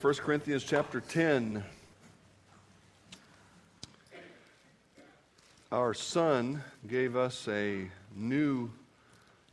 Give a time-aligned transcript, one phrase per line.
[0.00, 1.64] 1 Corinthians chapter 10.
[5.72, 8.70] Our son gave us a new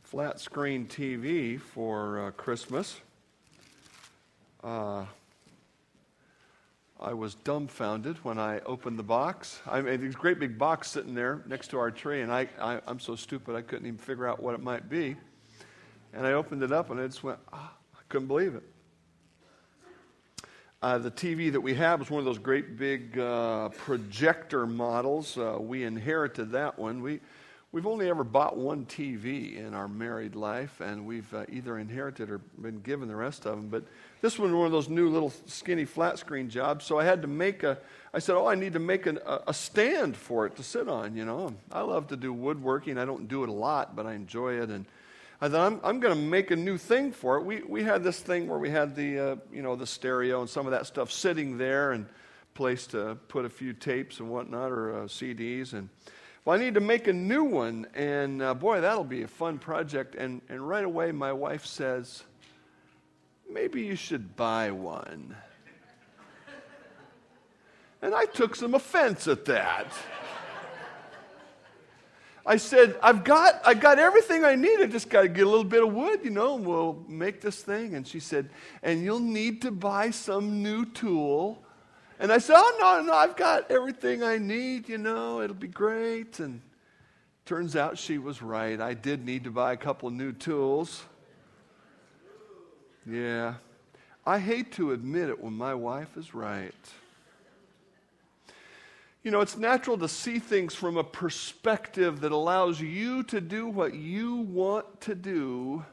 [0.04, 3.00] flat screen TV for uh, Christmas.
[4.62, 5.06] Uh,
[7.00, 9.60] I was dumbfounded when I opened the box.
[9.66, 12.78] I mean, this great big box sitting there next to our tree, and I, I,
[12.86, 15.16] am so stupid I couldn't even figure out what it might be.
[16.12, 18.62] And I opened it up, and it just went, oh, I couldn't believe it.
[20.82, 25.38] Uh, the TV that we have is one of those great big uh, projector models.
[25.38, 27.00] Uh, we inherited that one.
[27.00, 27.20] We,
[27.72, 32.30] we've only ever bought one TV in our married life, and we've uh, either inherited
[32.30, 33.68] or been given the rest of them.
[33.68, 33.84] But
[34.20, 37.22] this one was one of those new little skinny flat screen jobs, so I had
[37.22, 37.78] to make a.
[38.12, 40.90] I said, "Oh, I need to make an, a, a stand for it to sit
[40.90, 42.98] on." You know, I love to do woodworking.
[42.98, 44.84] I don't do it a lot, but I enjoy it, and
[45.40, 47.44] I thought, I'm, I'm going to make a new thing for it.
[47.44, 50.48] We, we had this thing where we had the, uh, you know, the stereo and
[50.48, 52.06] some of that stuff sitting there and
[52.54, 55.74] place to put a few tapes and whatnot or uh, CDs.
[55.74, 55.90] And,
[56.44, 57.86] well, I need to make a new one.
[57.94, 60.14] And uh, boy, that'll be a fun project.
[60.14, 62.22] And, and right away, my wife says,
[63.50, 65.36] maybe you should buy one.
[68.00, 69.92] And I took some offense at that.
[72.46, 74.80] I said, I've got, I've got everything I need.
[74.80, 77.40] I just got to get a little bit of wood, you know, and we'll make
[77.40, 77.94] this thing.
[77.94, 78.50] And she said,
[78.84, 81.60] and you'll need to buy some new tool.
[82.20, 85.66] And I said, oh, no, no, I've got everything I need, you know, it'll be
[85.66, 86.38] great.
[86.38, 86.62] And
[87.44, 88.80] turns out she was right.
[88.80, 91.02] I did need to buy a couple of new tools.
[93.04, 93.54] Yeah.
[94.24, 96.72] I hate to admit it when my wife is right.
[99.26, 103.66] You know, it's natural to see things from a perspective that allows you to do
[103.66, 105.84] what you want to do,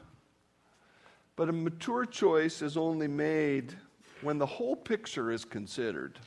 [1.34, 3.74] but a mature choice is only made
[4.22, 6.20] when the whole picture is considered.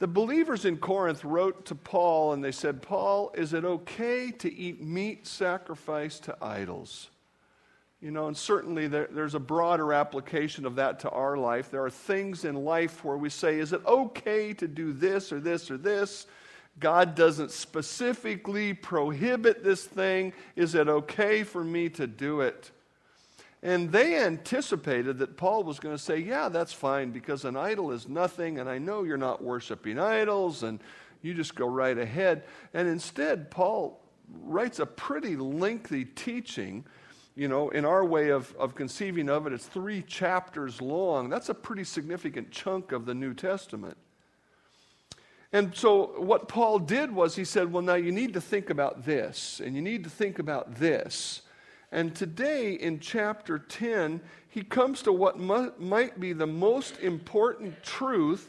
[0.00, 4.52] The believers in Corinth wrote to Paul and they said, Paul, is it okay to
[4.52, 7.10] eat meat sacrificed to idols?
[8.00, 11.70] You know, and certainly there, there's a broader application of that to our life.
[11.70, 15.40] There are things in life where we say, is it okay to do this or
[15.40, 16.26] this or this?
[16.78, 20.32] God doesn't specifically prohibit this thing.
[20.56, 22.70] Is it okay for me to do it?
[23.62, 27.90] And they anticipated that Paul was going to say, Yeah, that's fine, because an idol
[27.90, 30.80] is nothing, and I know you're not worshiping idols, and
[31.20, 32.44] you just go right ahead.
[32.72, 34.00] And instead, Paul
[34.42, 36.86] writes a pretty lengthy teaching
[37.34, 41.28] you know, in our way of, of conceiving of it, it's three chapters long.
[41.28, 43.96] That's a pretty significant chunk of the New Testament.
[45.52, 49.04] And so, what Paul did was he said, Well, now you need to think about
[49.04, 51.42] this, and you need to think about this.
[51.92, 57.82] And today, in chapter 10, he comes to what mu- might be the most important
[57.82, 58.48] truth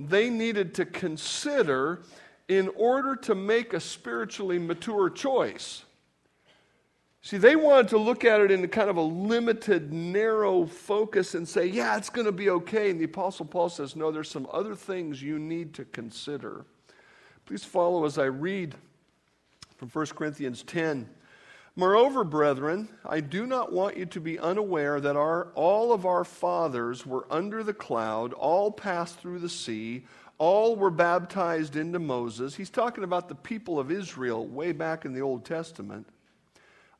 [0.00, 2.00] they needed to consider
[2.48, 5.84] in order to make a spiritually mature choice.
[7.22, 11.46] See, they wanted to look at it in kind of a limited, narrow focus and
[11.46, 12.90] say, yeah, it's going to be okay.
[12.90, 16.64] And the Apostle Paul says, no, there's some other things you need to consider.
[17.44, 18.76] Please follow as I read
[19.76, 21.08] from 1 Corinthians 10.
[21.76, 26.24] Moreover, brethren, I do not want you to be unaware that our, all of our
[26.24, 30.04] fathers were under the cloud, all passed through the sea,
[30.38, 32.54] all were baptized into Moses.
[32.54, 36.06] He's talking about the people of Israel way back in the Old Testament.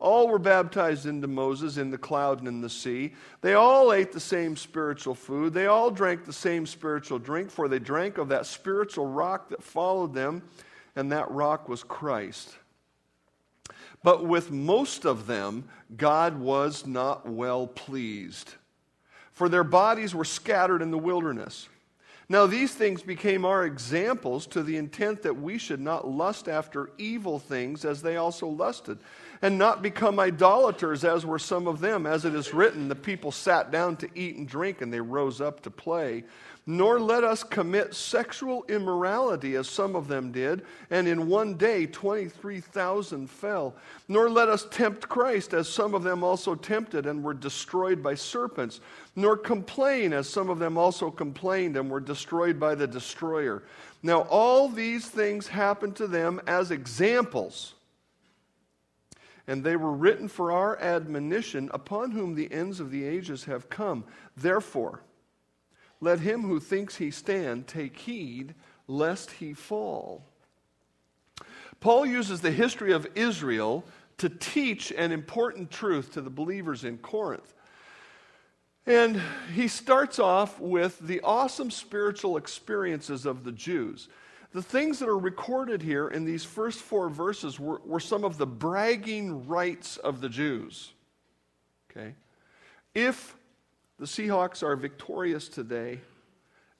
[0.01, 3.15] All were baptized into Moses in the cloud and in the sea.
[3.41, 5.53] They all ate the same spiritual food.
[5.53, 9.63] They all drank the same spiritual drink, for they drank of that spiritual rock that
[9.63, 10.43] followed them,
[10.95, 12.57] and that rock was Christ.
[14.05, 18.55] But with most of them, God was not well pleased,
[19.33, 21.69] for their bodies were scattered in the wilderness.
[22.29, 26.91] Now, these things became our examples to the intent that we should not lust after
[26.99, 28.99] evil things as they also lusted
[29.43, 32.07] and not become idolaters as were some of them.
[32.07, 35.41] As it is written, the people sat down to eat and drink, and they rose
[35.41, 36.25] up to play.
[36.71, 41.87] Nor let us commit sexual immorality as some of them did, and in one day
[41.87, 43.75] 23,000 fell.
[44.07, 48.15] Nor let us tempt Christ as some of them also tempted and were destroyed by
[48.15, 48.81] serpents.
[49.17, 53.63] Nor complain as some of them also complained and were destroyed by the destroyer.
[54.03, 57.75] Now, all these things happened to them as examples
[59.49, 63.71] and they were written for our admonition, upon whom the ends of the ages have
[63.71, 64.05] come.
[64.37, 65.01] Therefore,
[66.01, 68.55] let him who thinks he stand take heed
[68.87, 70.23] lest he fall.
[71.81, 73.85] Paul uses the history of Israel
[74.19, 77.55] to teach an important truth to the believers in Corinth.
[78.85, 79.21] And
[79.55, 84.09] he starts off with the awesome spiritual experiences of the Jews.
[84.53, 88.39] The things that are recorded here in these first four verses were, were some of
[88.39, 90.93] the bragging rights of the Jews.
[91.91, 92.15] Okay?
[92.95, 93.37] If
[93.99, 96.01] the Seahawks are victorious today,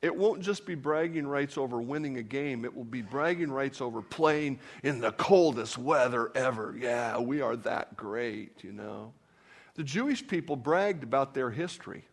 [0.01, 3.81] it won't just be bragging rights over winning a game, it will be bragging rights
[3.81, 6.75] over playing in the coldest weather ever.
[6.79, 9.13] Yeah, we are that great, you know.
[9.75, 12.05] The Jewish people bragged about their history.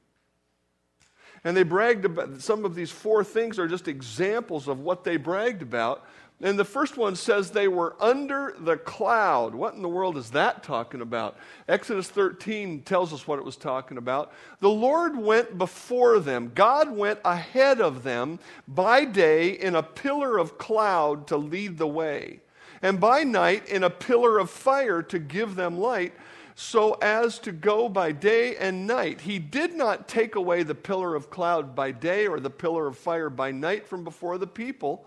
[1.45, 5.15] And they bragged about some of these four things are just examples of what they
[5.15, 6.03] bragged about.
[6.42, 9.53] And the first one says they were under the cloud.
[9.53, 11.38] What in the world is that talking about?
[11.69, 14.33] Exodus 13 tells us what it was talking about.
[14.59, 20.39] The Lord went before them, God went ahead of them by day in a pillar
[20.39, 22.42] of cloud to lead the way,
[22.81, 26.13] and by night in a pillar of fire to give them light
[26.56, 29.22] so as to go by day and night.
[29.22, 32.98] He did not take away the pillar of cloud by day or the pillar of
[32.98, 35.06] fire by night from before the people.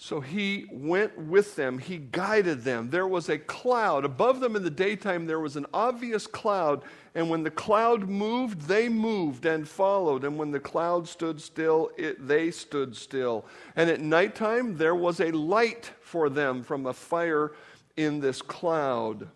[0.00, 2.90] So he went with them, he guided them.
[2.90, 4.04] There was a cloud.
[4.04, 6.82] Above them in the daytime, there was an obvious cloud.
[7.16, 10.22] And when the cloud moved, they moved and followed.
[10.22, 13.44] And when the cloud stood still, it, they stood still.
[13.74, 17.52] And at nighttime, there was a light for them from a fire
[17.96, 19.28] in this cloud.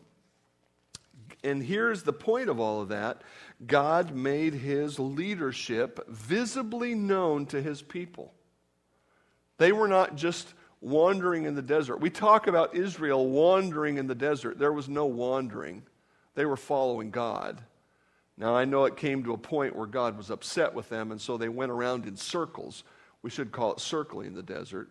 [1.45, 3.23] And here's the point of all of that
[3.67, 8.33] God made his leadership visibly known to his people.
[9.59, 11.99] They were not just wandering in the desert.
[11.99, 14.59] We talk about Israel wandering in the desert.
[14.59, 15.83] There was no wandering,
[16.35, 17.63] they were following God.
[18.37, 21.21] Now, I know it came to a point where God was upset with them, and
[21.21, 22.83] so they went around in circles.
[23.21, 24.91] We should call it circling the desert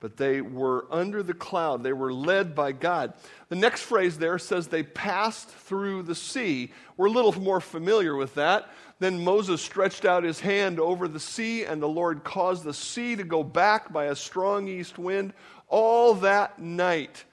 [0.00, 1.82] but they were under the cloud.
[1.82, 3.14] They were led by God.
[3.48, 6.72] The next phrase there says they passed through the sea.
[6.96, 8.70] We're a little more familiar with that.
[8.98, 13.16] Then Moses stretched out his hand over the sea, and the Lord caused the sea
[13.16, 15.32] to go back by a strong east wind
[15.68, 17.24] all that night.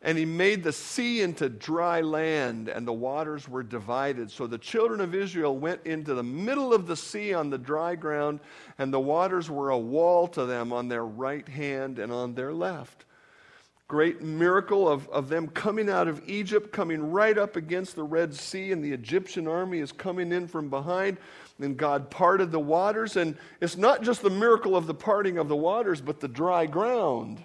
[0.00, 4.30] And he made the sea into dry land, and the waters were divided.
[4.30, 7.96] So the children of Israel went into the middle of the sea on the dry
[7.96, 8.38] ground,
[8.78, 12.52] and the waters were a wall to them on their right hand and on their
[12.52, 13.06] left.
[13.88, 18.34] Great miracle of, of them coming out of Egypt, coming right up against the Red
[18.34, 21.16] Sea, and the Egyptian army is coming in from behind.
[21.58, 25.48] And God parted the waters, and it's not just the miracle of the parting of
[25.48, 27.42] the waters, but the dry ground.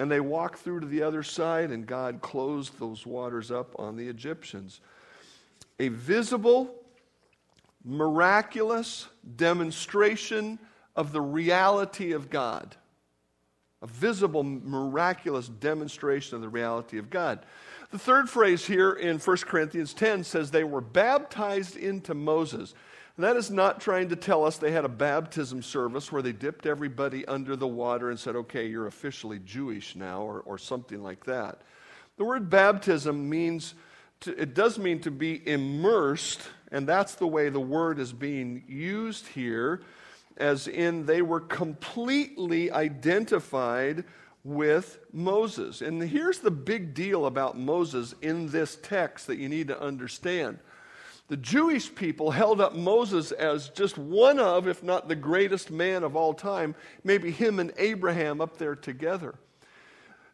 [0.00, 3.98] And they walked through to the other side, and God closed those waters up on
[3.98, 4.80] the Egyptians.
[5.78, 6.74] A visible,
[7.84, 10.58] miraculous demonstration
[10.96, 12.76] of the reality of God.
[13.82, 17.44] A visible, miraculous demonstration of the reality of God.
[17.90, 22.72] The third phrase here in 1 Corinthians 10 says they were baptized into Moses.
[23.22, 26.66] That is not trying to tell us they had a baptism service where they dipped
[26.66, 31.24] everybody under the water and said, okay, you're officially Jewish now, or, or something like
[31.24, 31.62] that.
[32.16, 33.74] The word baptism means,
[34.20, 36.40] to, it does mean to be immersed,
[36.70, 39.82] and that's the way the word is being used here,
[40.36, 44.04] as in they were completely identified
[44.44, 45.82] with Moses.
[45.82, 50.58] And here's the big deal about Moses in this text that you need to understand
[51.30, 56.02] the Jewish people held up Moses as just one of, if not the greatest man
[56.02, 59.36] of all time, maybe him and Abraham up there together.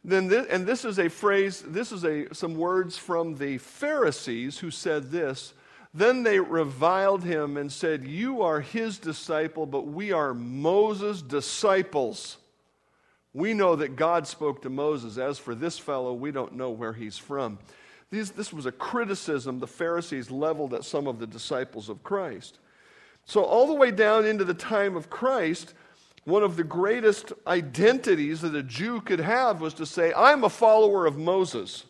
[0.02, 4.59] Then this, and this is a phrase, this is a, some words from the Pharisees
[4.59, 5.52] who said this.
[5.92, 12.38] Then they reviled him and said, You are his disciple, but we are Moses' disciples.
[13.35, 15.18] We know that God spoke to Moses.
[15.18, 17.59] As for this fellow, we don't know where he's from.
[18.10, 22.58] These, this was a criticism the Pharisees leveled at some of the disciples of Christ.
[23.25, 25.75] So, all the way down into the time of Christ,
[26.25, 30.48] one of the greatest identities that a Jew could have was to say, I'm a
[30.48, 31.84] follower of Moses.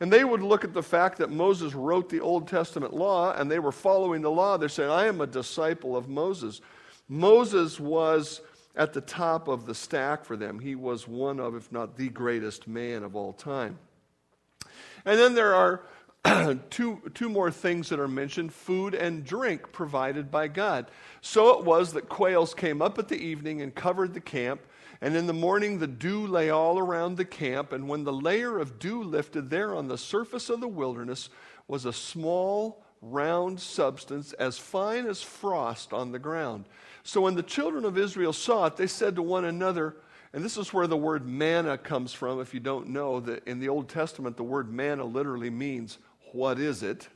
[0.00, 3.50] And they would look at the fact that Moses wrote the Old Testament law and
[3.50, 4.56] they were following the law.
[4.56, 6.60] They're saying, I am a disciple of Moses.
[7.08, 8.40] Moses was
[8.76, 10.58] at the top of the stack for them.
[10.58, 13.78] He was one of, if not the greatest man of all time.
[15.04, 15.82] And then there are
[16.70, 20.90] two, two more things that are mentioned food and drink provided by God.
[21.20, 24.62] So it was that quails came up at the evening and covered the camp.
[25.00, 27.72] And in the morning, the dew lay all around the camp.
[27.72, 31.28] And when the layer of dew lifted, there on the surface of the wilderness
[31.68, 36.64] was a small, round substance as fine as frost on the ground.
[37.02, 39.96] So when the children of Israel saw it, they said to one another,
[40.34, 42.40] and this is where the word manna comes from.
[42.40, 45.98] If you don't know that in the Old Testament, the word manna literally means,
[46.32, 47.08] What is it?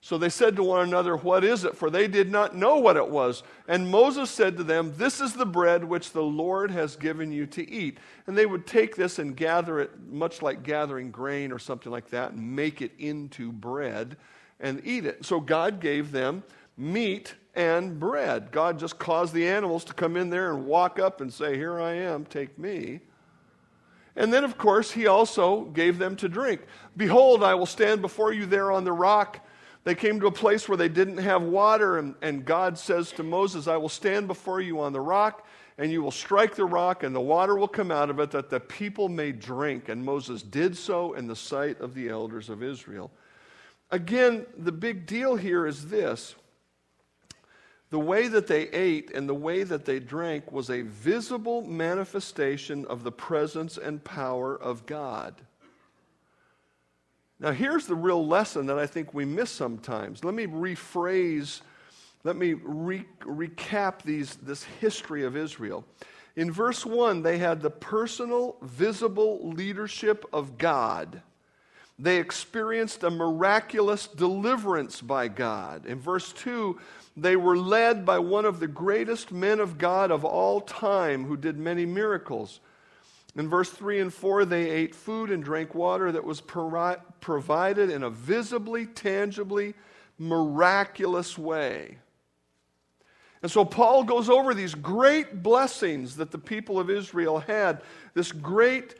[0.00, 1.76] So they said to one another, What is it?
[1.76, 3.42] For they did not know what it was.
[3.68, 7.44] And Moses said to them, This is the bread which the Lord has given you
[7.48, 7.98] to eat.
[8.26, 12.08] And they would take this and gather it, much like gathering grain or something like
[12.08, 14.16] that, and make it into bread
[14.58, 15.26] and eat it.
[15.26, 16.42] So God gave them
[16.78, 18.50] meat and bread.
[18.52, 21.80] God just caused the animals to come in there and walk up and say, Here
[21.80, 23.00] I am, take me.
[24.16, 26.62] And then, of course, he also gave them to drink.
[26.96, 29.40] Behold, I will stand before you there on the rock
[29.84, 33.22] they came to a place where they didn't have water, and, and God says to
[33.22, 35.46] Moses, I will stand before you on the rock,
[35.78, 38.50] and you will strike the rock, and the water will come out of it, that
[38.50, 39.88] the people may drink.
[39.88, 43.10] And Moses did so in the sight of the elders of Israel.
[43.90, 46.34] Again, the big deal here is this
[47.90, 52.86] the way that they ate and the way that they drank was a visible manifestation
[52.86, 55.34] of the presence and power of God.
[57.40, 60.22] Now, here's the real lesson that I think we miss sometimes.
[60.24, 61.62] Let me rephrase,
[62.22, 65.84] let me re- recap these, this history of Israel.
[66.36, 71.22] In verse 1, they had the personal, visible leadership of God.
[72.02, 75.84] They experienced a miraculous deliverance by God.
[75.84, 76.80] In verse 2,
[77.14, 81.36] they were led by one of the greatest men of God of all time who
[81.36, 82.60] did many miracles.
[83.36, 88.02] In verse 3 and 4, they ate food and drank water that was provided in
[88.02, 89.74] a visibly, tangibly,
[90.18, 91.98] miraculous way.
[93.42, 97.82] And so Paul goes over these great blessings that the people of Israel had,
[98.14, 98.94] this great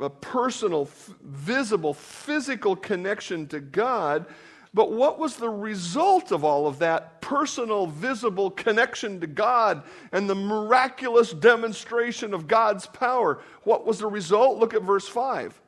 [0.00, 0.88] uh, personal,
[1.22, 4.26] visible, physical connection to God
[4.74, 10.28] but what was the result of all of that personal, visible connection to God and
[10.28, 13.40] the miraculous demonstration of God's power?
[13.62, 14.58] What was the result?
[14.58, 15.60] Look at verse 5.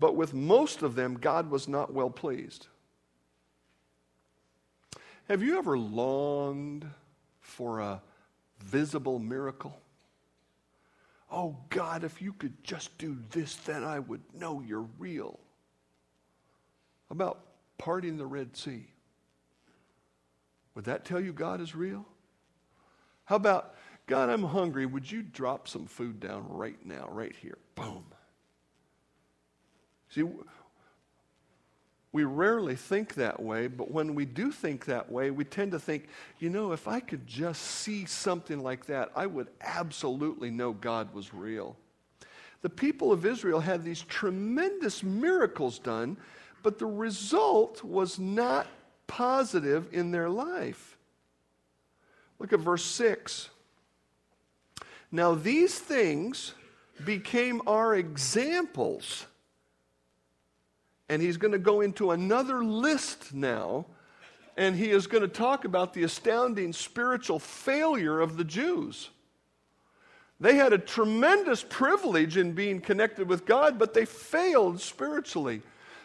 [0.00, 2.66] But with most of them, God was not well pleased.
[5.28, 6.86] Have you ever longed
[7.40, 8.02] for a
[8.58, 9.80] visible miracle?
[11.30, 15.38] Oh, God, if you could just do this, then I would know you're real.
[17.08, 17.40] How about
[17.78, 18.86] parting the Red Sea.
[20.74, 22.04] Would that tell you God is real?
[23.24, 23.74] How about,
[24.06, 24.84] God, I'm hungry.
[24.84, 27.58] Would you drop some food down right now, right here?
[27.74, 28.04] Boom.
[30.10, 30.24] See,
[32.12, 35.78] we rarely think that way, but when we do think that way, we tend to
[35.78, 40.72] think, you know, if I could just see something like that, I would absolutely know
[40.72, 41.76] God was real.
[42.62, 46.16] The people of Israel had these tremendous miracles done
[46.62, 48.66] but the result was not
[49.06, 50.98] positive in their life.
[52.38, 53.48] Look at verse 6.
[55.10, 56.54] Now, these things
[57.04, 59.26] became our examples.
[61.08, 63.86] And he's going to go into another list now,
[64.56, 69.10] and he is going to talk about the astounding spiritual failure of the Jews.
[70.40, 75.62] They had a tremendous privilege in being connected with God, but they failed spiritually.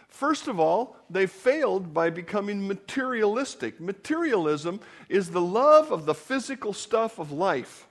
[0.08, 3.80] First of all, they failed by becoming materialistic.
[3.80, 4.80] Materialism
[5.10, 7.88] is the love of the physical stuff of life.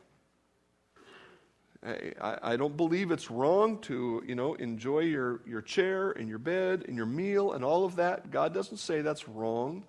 [1.84, 6.38] I, I, don't believe it's wrong to, you know, enjoy your, your chair and your
[6.38, 8.30] bed and your meal and all of that.
[8.30, 9.82] God doesn't say that's wrong.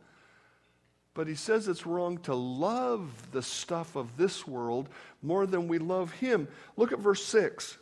[1.13, 4.89] But he says it's wrong to love the stuff of this world
[5.21, 6.47] more than we love him.
[6.75, 7.77] Look at verse 6.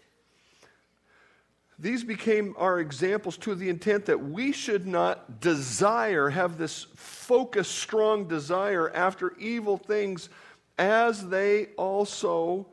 [1.80, 7.72] These became our examples to the intent that we should not desire, have this focused,
[7.72, 10.30] strong desire after evil things
[10.78, 12.68] as they also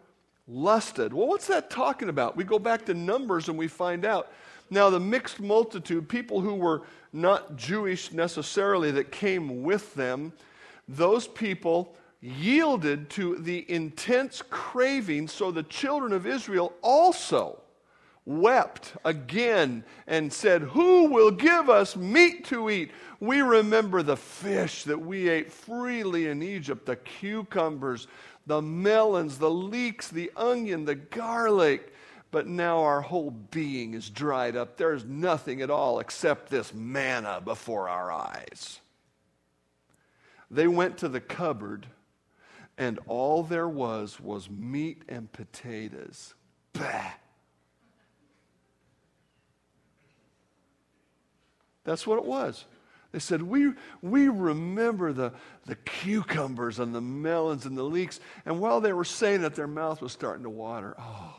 [0.49, 1.12] lusted.
[1.12, 2.37] Well, what's that talking about?
[2.37, 4.33] We go back to Numbers and we find out.
[4.71, 10.33] Now, the mixed multitude, people who were not Jewish necessarily that came with them,
[10.88, 17.61] those people yielded to the intense craving, so the children of Israel also
[18.28, 22.90] wept again and said, Who will give us meat to eat?
[23.21, 28.07] We remember the fish that we ate freely in Egypt, the cucumbers,
[28.49, 31.95] the melons, the leeks, the onion, the garlic.
[32.31, 34.76] But now our whole being is dried up.
[34.76, 38.81] There's nothing at all except this manna before our eyes.
[40.50, 41.87] They went to the cupboard,
[42.76, 46.35] and all there was was meat and potatoes.
[46.73, 47.12] Bah!
[51.85, 52.64] That's what it was.
[53.18, 55.32] They said, We, we remember the,
[55.66, 58.20] the cucumbers and the melons and the leeks.
[58.46, 60.94] And while they were saying that, their mouth was starting to water.
[60.96, 61.34] Oh.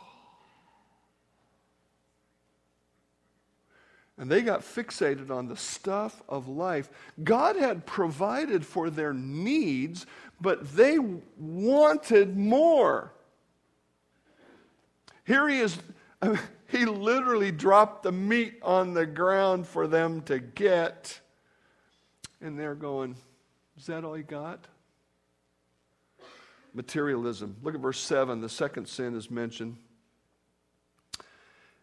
[4.17, 6.89] And they got fixated on the stuff of life.
[7.23, 10.05] God had provided for their needs,
[10.41, 10.99] but they
[11.37, 13.13] wanted more.
[15.23, 15.77] Here he is,
[16.67, 21.21] he literally dropped the meat on the ground for them to get.
[22.41, 23.15] And they're going,
[23.77, 24.65] Is that all you got?
[26.73, 27.57] Materialism.
[27.63, 28.41] Look at verse 7.
[28.41, 29.77] The second sin is mentioned.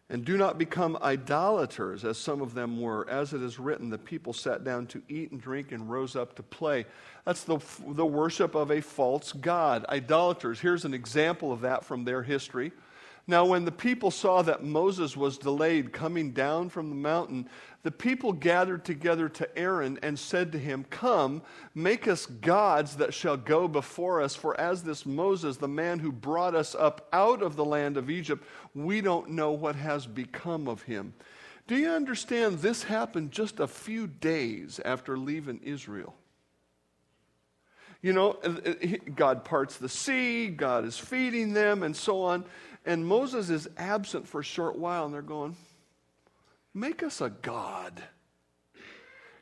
[0.09, 3.09] And do not become idolaters, as some of them were.
[3.09, 6.33] As it is written, the people sat down to eat and drink and rose up
[6.35, 6.85] to play.
[7.25, 9.85] That's the, the worship of a false God.
[9.89, 10.61] Idolaters.
[10.61, 12.71] Here's an example of that from their history.
[13.29, 17.49] Now, when the people saw that Moses was delayed coming down from the mountain,
[17.83, 21.41] the people gathered together to Aaron and said to him, Come,
[21.75, 24.33] make us gods that shall go before us.
[24.33, 28.09] For as this Moses, the man who brought us up out of the land of
[28.09, 31.13] Egypt, we don't know what has become of him.
[31.67, 32.59] Do you understand?
[32.59, 36.15] This happened just a few days after leaving Israel.
[38.01, 42.45] You know, uh, uh, God parts the sea, God is feeding them, and so on.
[42.87, 45.57] And Moses is absent for a short while, and they're going,
[46.73, 48.01] Make us a God.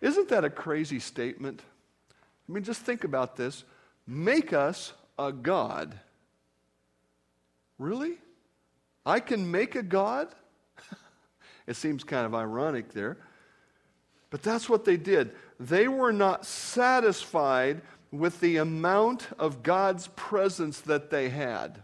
[0.02, 1.62] Isn't that a crazy statement?
[2.10, 3.64] I mean, just think about this.
[4.08, 6.00] Make us a God.
[7.78, 8.18] Really?
[9.06, 10.30] I can make a God?
[11.68, 13.18] it seems kind of ironic there.
[14.32, 15.34] But that's what they did.
[15.60, 21.84] They were not satisfied with the amount of God's presence that they had.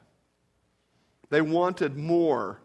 [1.31, 2.59] They wanted more.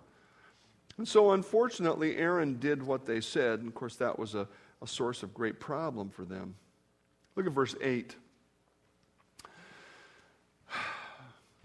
[0.98, 3.60] And so, unfortunately, Aaron did what they said.
[3.60, 4.46] And of course, that was a,
[4.82, 6.56] a source of great problem for them.
[7.36, 8.16] Look at verse 8.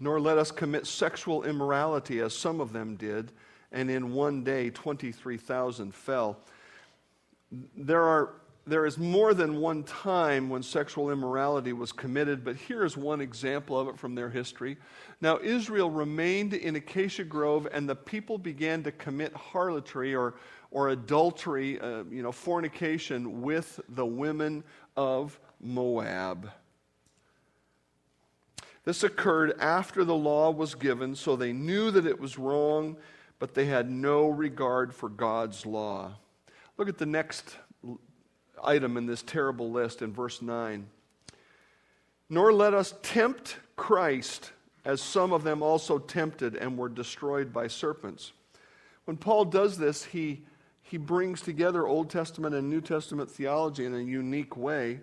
[0.00, 3.32] Nor let us commit sexual immorality as some of them did,
[3.72, 6.38] and in one day 23,000 fell.
[7.76, 12.96] There are there is more than one time when sexual immorality was committed, but here's
[12.96, 14.76] one example of it from their history.
[15.20, 20.34] Now, Israel remained in Acacia Grove, and the people began to commit harlotry or,
[20.70, 24.62] or adultery, uh, you know, fornication with the women
[24.96, 26.48] of Moab.
[28.84, 32.96] This occurred after the law was given, so they knew that it was wrong,
[33.40, 36.12] but they had no regard for God's law.
[36.78, 37.56] Look at the next
[38.62, 40.86] item in this terrible list in verse 9.
[42.28, 44.52] Nor let us tempt Christ,
[44.84, 48.32] as some of them also tempted and were destroyed by serpents.
[49.04, 50.42] When Paul does this, he,
[50.82, 55.00] he brings together Old Testament and New Testament theology in a unique way.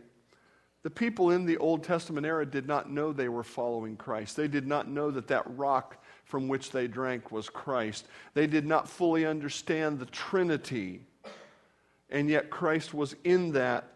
[0.82, 4.38] The people in the Old Testament era did not know they were following Christ.
[4.38, 8.08] They did not know that that rock from which they drank was Christ.
[8.34, 11.02] They did not fully understand the Trinity
[12.10, 13.94] and yet Christ was in that.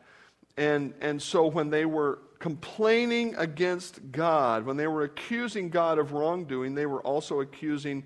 [0.57, 6.13] And, and so when they were complaining against God, when they were accusing God of
[6.13, 8.03] wrongdoing, they were also accusing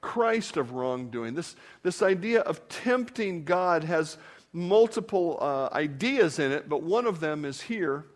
[0.00, 1.34] Christ of wrongdoing.
[1.34, 4.16] This, this idea of tempting God has
[4.52, 8.06] multiple uh, ideas in it, but one of them is here.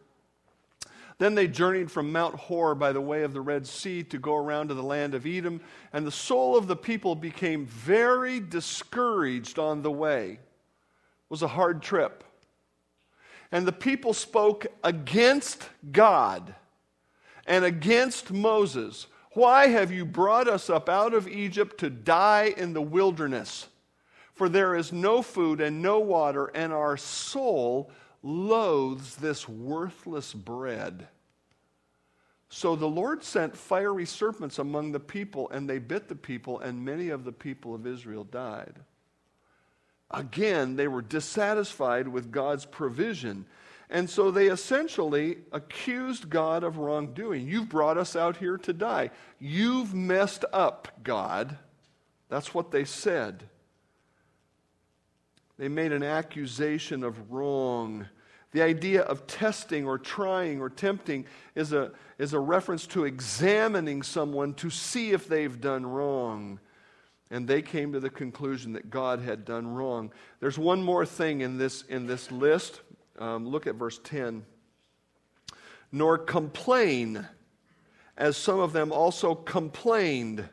[1.19, 4.35] Then they journeyed from Mount Hor by the way of the Red Sea to go
[4.35, 5.61] around to the land of Edom,
[5.93, 10.39] and the soul of the people became very discouraged on the way
[11.29, 12.25] was a hard trip.
[13.53, 16.55] And the people spoke against God
[17.47, 19.07] and against Moses.
[19.33, 23.69] Why have you brought us up out of Egypt to die in the wilderness?
[24.35, 27.91] For there is no food and no water, and our soul
[28.23, 31.07] loathes this worthless bread.
[32.49, 36.85] So the Lord sent fiery serpents among the people, and they bit the people, and
[36.85, 38.81] many of the people of Israel died.
[40.11, 43.47] Again, they were dissatisfied with God's provision.
[43.91, 47.47] And so they essentially accused God of wrongdoing.
[47.47, 49.11] You've brought us out here to die.
[49.39, 51.59] You've messed up, God.
[52.29, 53.45] That's what they said.
[55.59, 58.09] They made an accusation of wrong.
[58.53, 64.03] The idea of testing or trying or tempting is a, is a reference to examining
[64.03, 66.59] someone to see if they've done wrong
[67.31, 70.13] and they came to the conclusion that God had done wrong.
[70.41, 72.81] There's one more thing in this, in this list.
[73.19, 74.45] Um, look at verse 10.
[75.91, 77.27] Nor complain,
[78.17, 80.49] as some of them also complained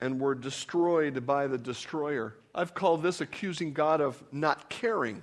[0.00, 2.36] and were destroyed by the destroyer.
[2.54, 5.22] I've called this accusing God of not caring.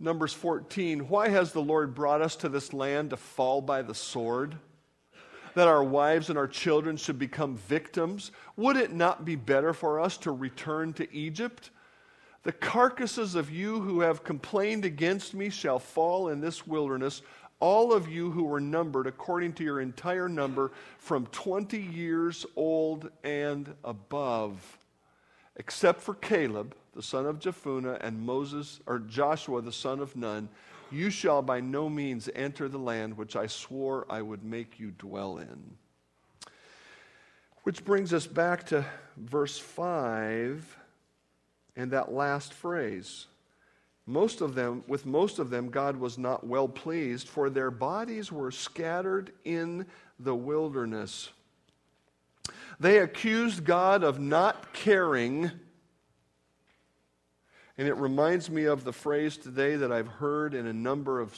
[0.00, 1.08] Numbers 14.
[1.08, 4.56] Why has the Lord brought us to this land to fall by the sword?
[5.54, 8.32] That our wives and our children should become victims?
[8.56, 11.70] Would it not be better for us to return to Egypt?
[12.42, 17.22] The carcasses of you who have complained against me shall fall in this wilderness,
[17.60, 23.10] all of you who were numbered according to your entire number from 20 years old
[23.22, 24.78] and above,
[25.54, 30.48] except for Caleb, the son of Jephunneh, and Moses, or Joshua, the son of Nun.
[30.92, 34.90] You shall by no means enter the land which I swore I would make you
[34.90, 35.76] dwell in.
[37.62, 38.84] Which brings us back to
[39.16, 40.76] verse 5
[41.76, 43.26] and that last phrase.
[44.06, 48.30] Most of them, with most of them, God was not well pleased, for their bodies
[48.30, 49.86] were scattered in
[50.18, 51.30] the wilderness.
[52.80, 55.52] They accused God of not caring.
[57.78, 61.36] And it reminds me of the phrase today that I've heard in a number of,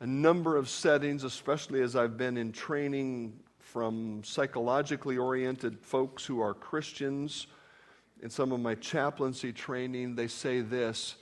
[0.00, 6.40] a number of settings, especially as I've been in training from psychologically oriented folks who
[6.40, 7.46] are Christians
[8.22, 11.16] in some of my chaplaincy training, they say this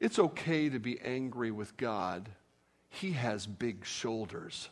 [0.00, 2.28] it's okay to be angry with God,
[2.88, 4.68] He has big shoulders.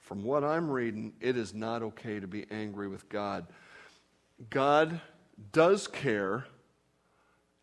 [0.00, 3.46] From what I'm reading, it is not okay to be angry with God.
[4.50, 5.00] God
[5.52, 6.46] does care,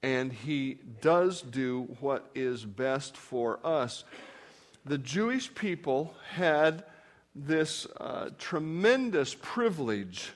[0.01, 4.03] and He does do what is best for us.
[4.85, 6.83] The Jewish people had
[7.35, 10.31] this uh, tremendous privilege,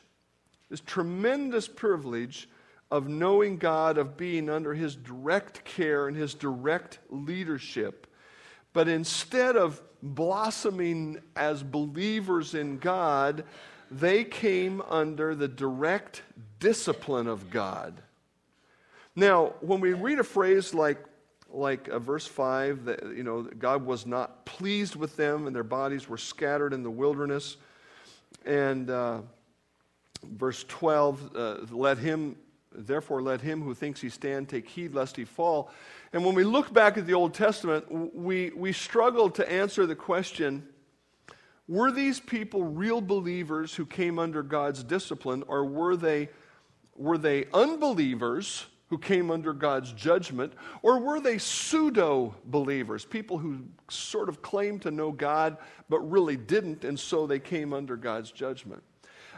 [0.69, 2.47] this tremendous privilege
[2.89, 8.07] of knowing God, of being under His direct care and His direct leadership.
[8.73, 13.43] But instead of blossoming as believers in God,
[13.89, 16.21] they came under the direct
[16.59, 18.01] discipline of God.
[19.15, 20.99] Now, when we read a phrase like
[21.49, 25.63] like uh, verse 5 that you know god was not pleased with them and their
[25.63, 27.57] bodies were scattered in the wilderness
[28.45, 29.21] and uh,
[30.23, 32.35] verse 12 uh, let him
[32.73, 35.71] therefore let him who thinks he stand take heed lest he fall
[36.11, 39.95] and when we look back at the old testament we, we struggle to answer the
[39.95, 40.67] question
[41.67, 46.29] were these people real believers who came under god's discipline or were they
[46.95, 53.59] were they unbelievers who came under God's judgment, or were they pseudo believers, people who
[53.89, 55.57] sort of claimed to know God
[55.89, 58.81] but really didn't, and so they came under God's judgment?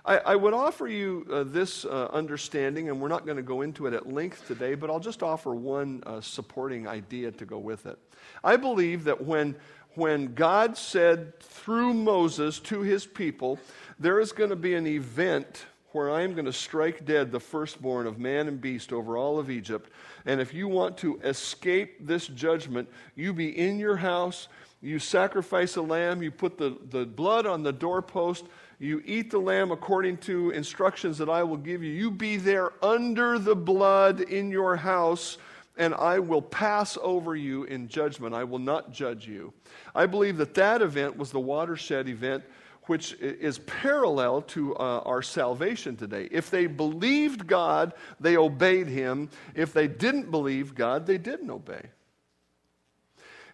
[0.06, 3.62] I, I would offer you uh, this uh, understanding, and we're not going to go
[3.62, 7.58] into it at length today, but I'll just offer one uh, supporting idea to go
[7.58, 7.98] with it.
[8.44, 9.56] I believe that when,
[9.96, 13.60] when God said through Moses to his people,
[14.00, 17.40] there is going to be an event where I am going to strike dead the
[17.40, 19.90] firstborn of man and beast over all of Egypt.
[20.26, 24.48] And if you want to escape this judgment, you be in your house,
[24.82, 28.46] you sacrifice a lamb, you put the, the blood on the doorpost,
[28.78, 31.92] you eat the lamb according to instructions that I will give you.
[31.92, 35.38] You be there under the blood in your house
[35.80, 38.36] and I will pass over you in judgment.
[38.36, 39.54] I will not judge you.
[39.96, 42.44] I believe that that event was the watershed event
[42.84, 46.28] which is parallel to uh, our salvation today.
[46.32, 49.30] If they believed God, they obeyed Him.
[49.54, 51.84] If they didn't believe God, they didn't obey.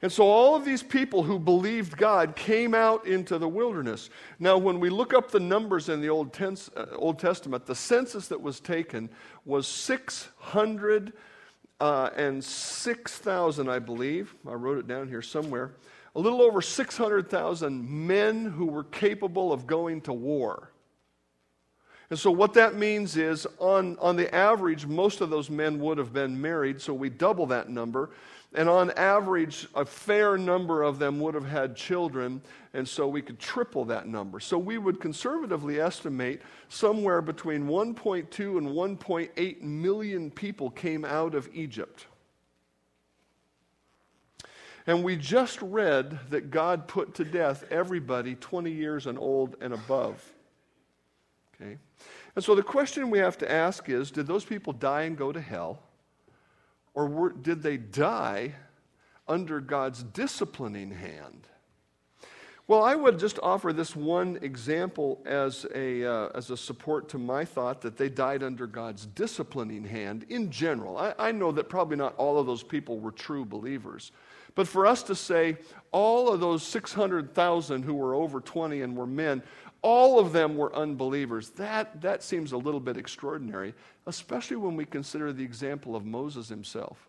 [0.01, 4.09] And so all of these people who believed God came out into the wilderness.
[4.39, 8.41] Now, when we look up the numbers in the Old, uh, Testament, the census that
[8.41, 9.09] was taken
[9.45, 11.13] was 606,000,
[11.79, 12.09] uh,
[13.69, 14.35] I believe.
[14.47, 15.71] I wrote it down here somewhere
[16.15, 20.71] a little over 600,000 men who were capable of going to war.
[22.09, 25.97] And so, what that means is, on, on the average, most of those men would
[25.97, 28.11] have been married, so we double that number.
[28.53, 32.41] And on average, a fair number of them would have had children,
[32.75, 34.39] and so we could triple that number.
[34.41, 41.47] So we would conservatively estimate somewhere between 1.2 and 1.8 million people came out of
[41.53, 42.07] Egypt.
[44.85, 49.73] And we just read that God put to death everybody 20 years and old and
[49.73, 50.21] above.
[51.55, 51.77] Okay?
[52.35, 55.31] And so the question we have to ask is did those people die and go
[55.31, 55.81] to hell?
[56.93, 58.53] Or were, did they die
[59.27, 61.47] under God's disciplining hand?
[62.67, 67.19] Well, I would just offer this one example as a, uh, as a support to
[67.19, 70.97] my thought that they died under God's disciplining hand in general.
[70.97, 74.11] I, I know that probably not all of those people were true believers.
[74.55, 75.57] But for us to say
[75.91, 79.43] all of those 600,000 who were over 20 and were men,
[79.83, 83.75] all of them were unbelievers, that, that seems a little bit extraordinary,
[84.07, 87.07] especially when we consider the example of Moses himself.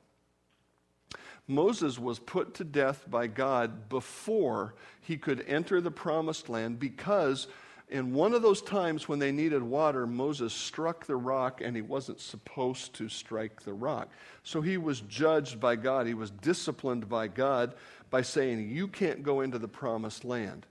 [1.49, 7.47] Moses was put to death by God before he could enter the promised land because
[7.89, 11.83] in one of those times when they needed water, Moses struck the rock and he
[11.83, 14.09] wasn't supposed to strike the rock.
[14.43, 16.07] So he was judged by God.
[16.07, 17.75] He was disciplined by God
[18.11, 20.67] by saying, You can't go into the promised land.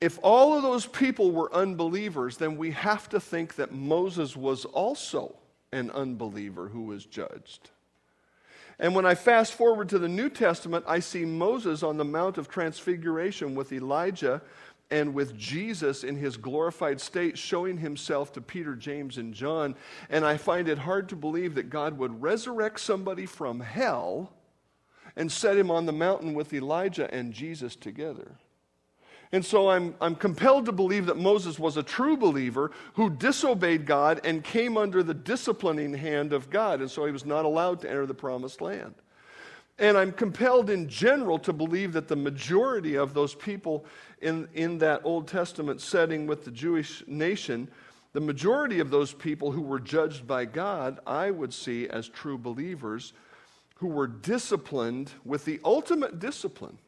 [0.00, 4.64] If all of those people were unbelievers, then we have to think that Moses was
[4.64, 5.34] also
[5.72, 7.70] an unbeliever who was judged.
[8.78, 12.38] And when I fast forward to the New Testament, I see Moses on the Mount
[12.38, 14.40] of Transfiguration with Elijah
[14.90, 19.74] and with Jesus in his glorified state showing himself to Peter, James, and John.
[20.08, 24.32] And I find it hard to believe that God would resurrect somebody from hell
[25.16, 28.36] and set him on the mountain with Elijah and Jesus together.
[29.32, 33.84] And so I'm, I'm compelled to believe that Moses was a true believer who disobeyed
[33.84, 36.80] God and came under the disciplining hand of God.
[36.80, 38.94] And so he was not allowed to enter the promised land.
[39.78, 43.84] And I'm compelled in general to believe that the majority of those people
[44.20, 47.68] in, in that Old Testament setting with the Jewish nation,
[48.14, 52.38] the majority of those people who were judged by God, I would see as true
[52.38, 53.12] believers
[53.76, 56.78] who were disciplined with the ultimate discipline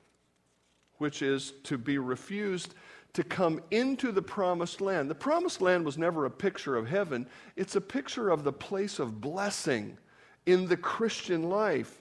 [1.01, 2.75] which is to be refused
[3.15, 5.11] to come into the promised land.
[5.11, 8.99] The promised land was never a picture of heaven, it's a picture of the place
[8.99, 9.97] of blessing
[10.45, 11.99] in the Christian life.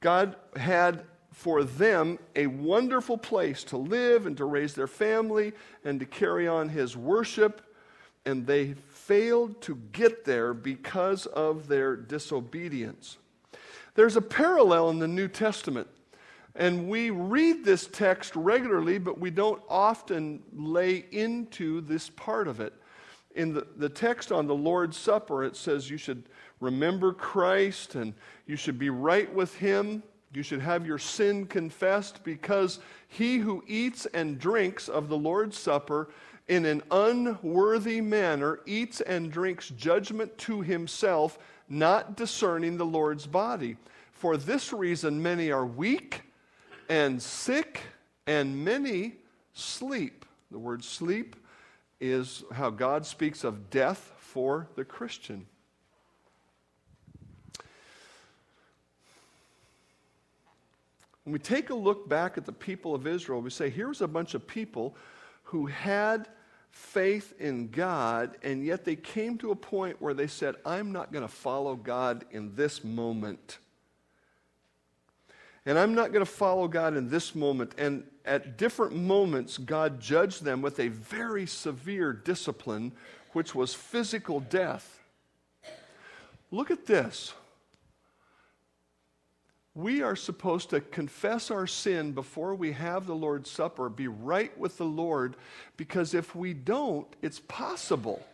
[0.00, 5.98] God had for them a wonderful place to live and to raise their family and
[6.00, 7.62] to carry on his worship,
[8.26, 13.16] and they failed to get there because of their disobedience.
[13.94, 15.88] There's a parallel in the New Testament
[16.56, 22.60] and we read this text regularly, but we don't often lay into this part of
[22.60, 22.72] it.
[23.34, 26.24] In the, the text on the Lord's Supper, it says you should
[26.60, 28.14] remember Christ and
[28.46, 30.02] you should be right with Him.
[30.32, 35.58] You should have your sin confessed because he who eats and drinks of the Lord's
[35.58, 36.08] Supper
[36.48, 41.38] in an unworthy manner eats and drinks judgment to himself,
[41.68, 43.76] not discerning the Lord's body.
[44.12, 46.22] For this reason, many are weak
[46.88, 47.80] and sick,
[48.26, 49.14] and many
[49.52, 50.24] sleep.
[50.50, 51.36] The word sleep
[52.00, 55.46] is how God speaks of death for the Christian.
[61.24, 64.06] When we take a look back at the people of Israel, we say, here's a
[64.06, 64.96] bunch of people
[65.42, 66.28] who had
[66.70, 71.12] faith in God, and yet they came to a point where they said, I'm not
[71.12, 73.58] going to follow God in this moment.
[75.66, 77.72] And I'm not going to follow God in this moment.
[77.76, 82.92] And at different moments, God judged them with a very severe discipline,
[83.32, 85.00] which was physical death.
[86.52, 87.34] Look at this.
[89.74, 94.56] We are supposed to confess our sin before we have the Lord's Supper, be right
[94.56, 95.36] with the Lord,
[95.76, 98.24] because if we don't, it's possible.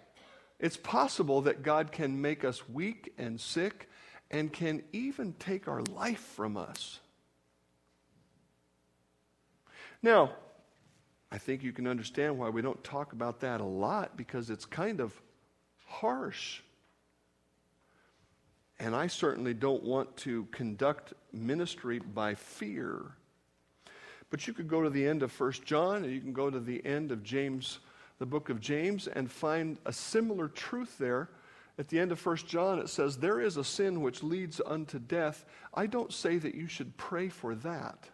[0.60, 3.88] It's possible that God can make us weak and sick
[4.30, 7.00] and can even take our life from us.
[10.02, 10.32] Now,
[11.30, 14.66] I think you can understand why we don't talk about that a lot because it's
[14.66, 15.18] kind of
[15.86, 16.60] harsh.
[18.78, 23.12] And I certainly don't want to conduct ministry by fear.
[24.28, 26.58] But you could go to the end of First John, and you can go to
[26.58, 27.78] the end of James,
[28.18, 31.28] the book of James, and find a similar truth there.
[31.78, 34.98] At the end of First John, it says, There is a sin which leads unto
[34.98, 35.44] death.
[35.72, 38.08] I don't say that you should pray for that.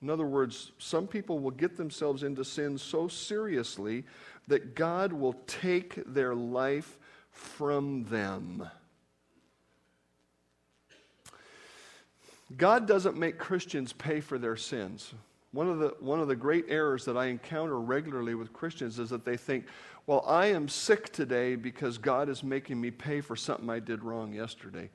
[0.00, 4.04] In other words, some people will get themselves into sin so seriously
[4.46, 6.98] that God will take their life
[7.30, 8.68] from them.
[12.56, 15.12] God doesn't make Christians pay for their sins.
[15.52, 19.10] One of, the, one of the great errors that I encounter regularly with Christians is
[19.10, 19.66] that they think,
[20.06, 24.02] well, I am sick today because God is making me pay for something I did
[24.02, 24.88] wrong yesterday.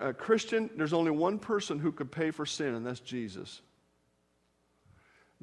[0.00, 3.62] A uh, Christian, there's only one person who could pay for sin, and that's Jesus.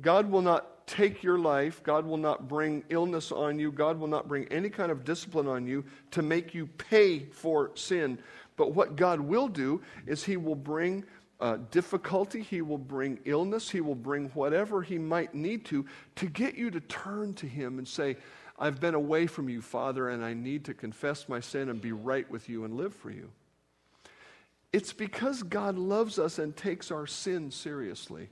[0.02, 1.84] God will not take your life.
[1.84, 3.72] God will not bring illness on you.
[3.72, 7.72] God will not bring any kind of discipline on you to make you pay for
[7.76, 8.18] sin.
[8.58, 11.06] But what God will do is He will bring
[11.40, 15.86] uh, difficulty, He will bring illness, He will bring whatever He might need to
[16.16, 18.18] to get you to turn to Him and say,
[18.58, 21.94] I've been away from you, Father, and I need to confess my sin and be
[21.94, 23.30] right with you and live for you.
[24.74, 28.30] It's because God loves us and takes our sin seriously.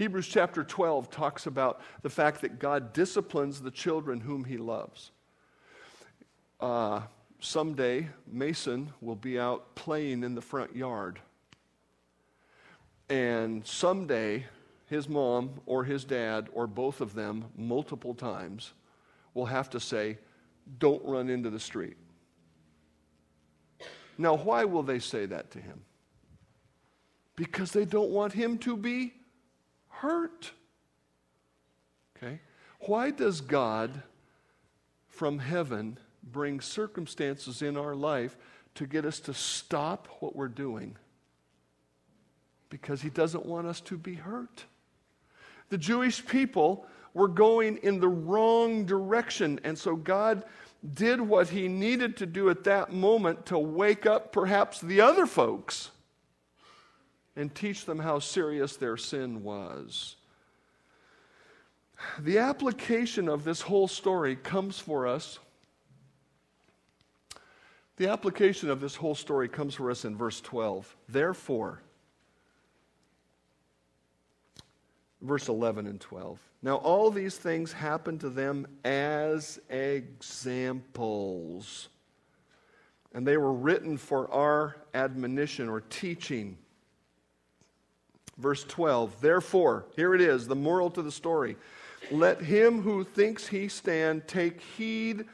[0.00, 5.10] Hebrews chapter 12 talks about the fact that God disciplines the children whom he loves.
[6.58, 7.02] Uh,
[7.38, 11.20] someday, Mason will be out playing in the front yard.
[13.10, 14.46] And someday,
[14.86, 18.72] his mom or his dad or both of them multiple times
[19.34, 20.16] will have to say,
[20.78, 21.98] Don't run into the street.
[24.16, 25.82] Now, why will they say that to him?
[27.36, 29.12] Because they don't want him to be
[30.00, 30.52] hurt.
[32.16, 32.40] Okay?
[32.80, 34.02] Why does God
[35.08, 38.36] from heaven bring circumstances in our life
[38.76, 40.96] to get us to stop what we're doing?
[42.70, 44.64] Because he doesn't want us to be hurt.
[45.68, 50.44] The Jewish people were going in the wrong direction, and so God
[50.94, 55.26] did what he needed to do at that moment to wake up perhaps the other
[55.26, 55.90] folks
[57.36, 60.16] and teach them how serious their sin was.
[62.18, 65.38] The application of this whole story comes for us.
[67.96, 70.96] The application of this whole story comes for us in verse 12.
[71.08, 71.82] Therefore,
[75.20, 76.38] verse 11 and 12.
[76.62, 80.68] Now, all these things happened to them as examples,
[83.12, 86.56] and they were written for our admonition or teaching.
[88.40, 91.56] Verse 12, therefore, here it is, the moral to the story.
[92.10, 95.26] Let him who thinks he stand take heed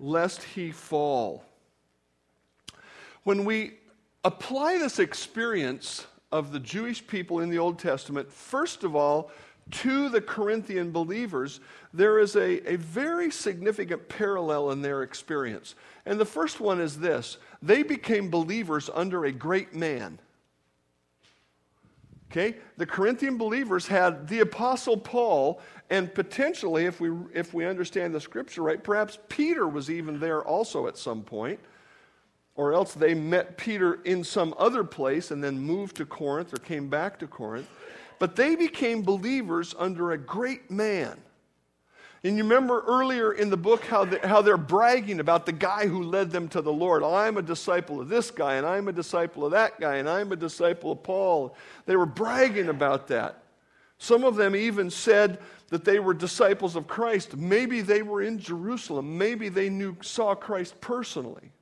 [0.00, 1.44] lest he fall.
[3.24, 3.74] When we
[4.24, 9.30] apply this experience of the Jewish people in the Old Testament, first of all,
[9.70, 11.60] to the Corinthian believers,
[11.92, 15.74] there is a, a very significant parallel in their experience.
[16.06, 20.18] And the first one is this they became believers under a great man.
[22.30, 22.56] Okay?
[22.76, 25.60] The Corinthian believers had the Apostle Paul,
[25.90, 30.42] and potentially, if we, if we understand the scripture right, perhaps Peter was even there
[30.42, 31.60] also at some point.
[32.56, 36.56] Or else they met Peter in some other place and then moved to Corinth or
[36.56, 37.68] came back to Corinth.
[38.18, 41.20] But they became believers under a great man.
[42.24, 45.86] And you remember earlier in the book how, they, how they're bragging about the guy
[45.86, 47.02] who led them to the Lord.
[47.02, 50.32] I'm a disciple of this guy, and I'm a disciple of that guy, and I'm
[50.32, 51.54] a disciple of Paul.
[51.84, 53.42] They were bragging about that.
[53.98, 57.36] Some of them even said that they were disciples of Christ.
[57.36, 59.16] Maybe they were in Jerusalem.
[59.18, 61.52] Maybe they knew, saw Christ personally.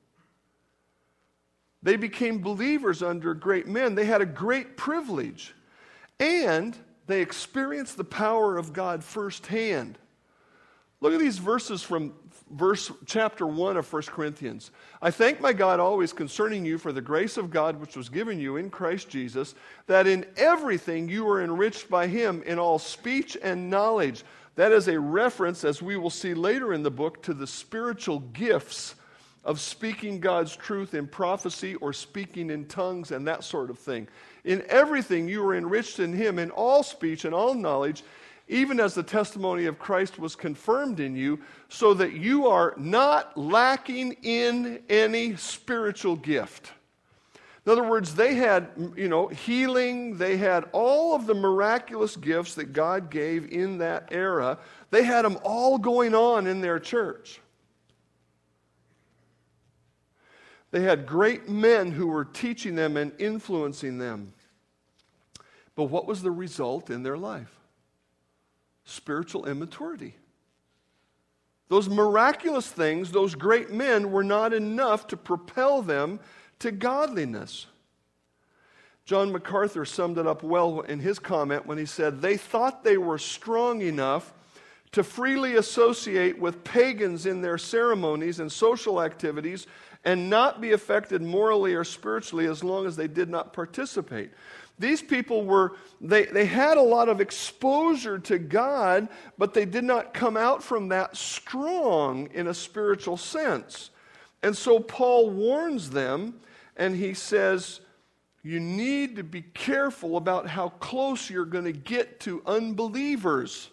[1.83, 3.95] They became believers under great men.
[3.95, 5.53] They had a great privilege.
[6.19, 6.75] And
[7.07, 9.97] they experienced the power of God firsthand.
[11.01, 12.13] Look at these verses from
[12.51, 14.71] verse chapter 1 of 1 Corinthians.
[15.01, 18.39] I thank my God always concerning you for the grace of God which was given
[18.39, 19.55] you in Christ Jesus,
[19.87, 24.23] that in everything you are enriched by him in all speech and knowledge.
[24.55, 28.19] That is a reference, as we will see later in the book, to the spiritual
[28.19, 28.95] gifts
[29.43, 34.07] of speaking God's truth in prophecy or speaking in tongues and that sort of thing.
[34.43, 38.03] In everything you are enriched in Him, in all speech and all knowledge,
[38.47, 43.37] even as the testimony of Christ was confirmed in you, so that you are not
[43.37, 46.71] lacking in any spiritual gift.
[47.65, 52.53] In other words, they had, you know, healing, they had all of the miraculous gifts
[52.55, 54.59] that God gave in that era.
[54.91, 57.41] They had them all going on in their church.
[60.69, 64.33] They had great men who were teaching them and influencing them.
[65.75, 67.54] But what was the result in their life?
[68.85, 70.15] Spiritual immaturity.
[71.67, 76.19] Those miraculous things, those great men, were not enough to propel them
[76.59, 77.65] to godliness.
[79.05, 82.97] John MacArthur summed it up well in his comment when he said, They thought they
[82.97, 84.33] were strong enough
[84.91, 89.67] to freely associate with pagans in their ceremonies and social activities
[90.05, 94.31] and not be affected morally or spiritually as long as they did not participate.
[94.77, 99.07] These people were, they, they had a lot of exposure to God,
[99.37, 103.91] but they did not come out from that strong in a spiritual sense.
[104.43, 106.35] And so Paul warns them,
[106.75, 107.79] and he says,
[108.43, 113.69] You need to be careful about how close you're going to get to unbelievers.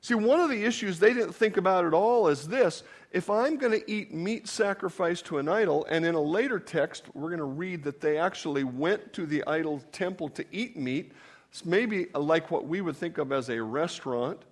[0.00, 3.56] See, one of the issues they didn't think about at all is this if I'm
[3.56, 7.38] going to eat meat sacrificed to an idol, and in a later text, we're going
[7.38, 11.12] to read that they actually went to the idol temple to eat meat,
[11.50, 14.42] it's maybe like what we would think of as a restaurant.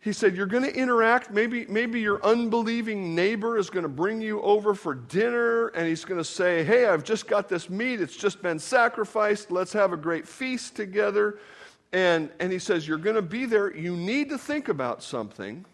[0.00, 1.30] He said, You're going to interact.
[1.30, 6.04] Maybe, maybe your unbelieving neighbor is going to bring you over for dinner, and he's
[6.04, 8.00] going to say, Hey, I've just got this meat.
[8.00, 9.52] It's just been sacrificed.
[9.52, 11.38] Let's have a great feast together.
[11.92, 13.76] And, and he says, You're going to be there.
[13.76, 15.64] You need to think about something.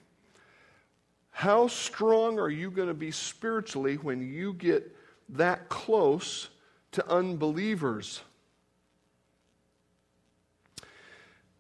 [1.37, 4.97] How strong are you going to be spiritually when you get
[5.29, 6.49] that close
[6.93, 8.23] to unbelievers?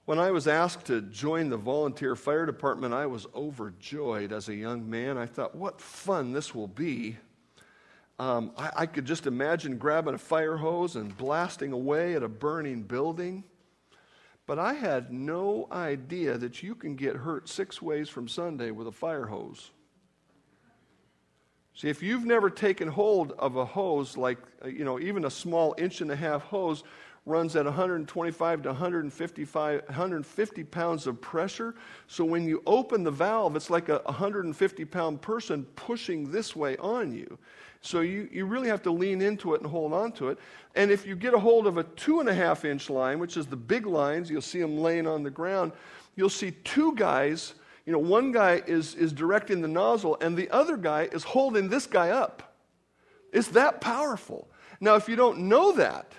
[0.06, 4.54] When I was asked to join the volunteer fire department, I was overjoyed as a
[4.54, 5.18] young man.
[5.18, 7.18] I thought, what fun this will be.
[8.18, 12.28] Um, I, I could just imagine grabbing a fire hose and blasting away at a
[12.28, 13.44] burning building.
[14.46, 18.86] But I had no idea that you can get hurt six ways from Sunday with
[18.86, 19.72] a fire hose.
[21.74, 25.30] See, if you've never taken hold of a hose, like, uh, you know, even a
[25.30, 26.84] small inch and a half hose,
[27.26, 31.74] runs at 125 to 155, 150 pounds of pressure.
[32.06, 36.76] So when you open the valve, it's like a 150 pound person pushing this way
[36.78, 37.36] on you.
[37.80, 40.38] So you, you really have to lean into it and hold on to it.
[40.76, 43.36] And if you get a hold of a two and a half inch line, which
[43.36, 45.72] is the big lines, you'll see them laying on the ground,
[46.14, 47.54] you'll see two guys.
[47.84, 51.68] You know, one guy is, is directing the nozzle, and the other guy is holding
[51.68, 52.54] this guy up.
[53.32, 54.48] It's that powerful.
[54.80, 56.12] Now, if you don't know that,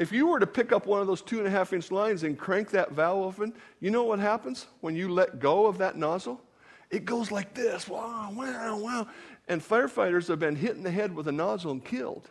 [0.00, 2.22] if you were to pick up one of those two and a half inch lines
[2.22, 5.94] and crank that valve open, you know what happens when you let go of that
[5.94, 6.40] nozzle?
[6.88, 7.86] It goes like this.
[7.86, 9.06] Wow, wow, wow.
[9.46, 12.30] And firefighters have been hit in the head with a nozzle and killed.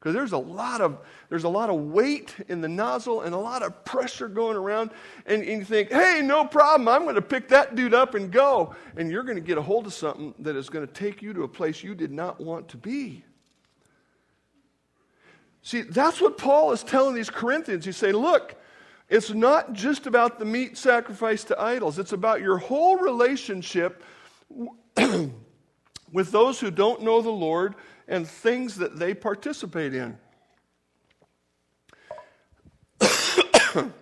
[0.00, 0.98] Because there's a lot of
[1.28, 4.92] there's a lot of weight in the nozzle and a lot of pressure going around,
[5.26, 8.32] and, and you think, hey, no problem, I'm going to pick that dude up and
[8.32, 8.74] go.
[8.96, 11.34] And you're going to get a hold of something that is going to take you
[11.34, 13.24] to a place you did not want to be.
[15.62, 17.84] See, that's what Paul is telling these Corinthians.
[17.84, 18.56] He's saying, look,
[19.08, 24.02] it's not just about the meat sacrificed to idols, it's about your whole relationship
[26.12, 27.74] with those who don't know the Lord
[28.08, 30.18] and things that they participate in.